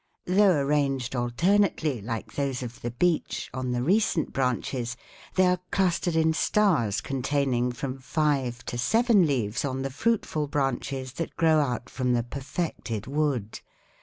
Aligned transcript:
Though 0.25 0.59
arranged 0.59 1.15
alternately, 1.15 2.01
like 2.01 2.33
those 2.33 2.63
of 2.63 2.81
the 2.81 2.89
beech, 2.89 3.51
on 3.53 3.69
the 3.71 3.83
recent 3.83 4.33
branches, 4.33 4.97
they 5.35 5.45
are 5.45 5.59
clustered 5.69 6.15
in 6.15 6.33
stars 6.33 7.01
containing 7.01 7.71
from 7.71 7.99
five 7.99 8.65
to 8.65 8.79
seven 8.79 9.27
leaves 9.27 9.63
on 9.63 9.83
the 9.83 9.91
fruitful 9.91 10.47
branches 10.47 11.11
that 11.21 11.35
grow 11.37 11.59
out 11.59 11.87
from 11.87 12.13
the 12.13 12.23
perfected 12.23 13.05
wood. 13.05 13.59